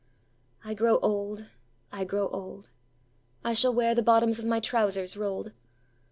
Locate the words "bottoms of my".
4.01-4.59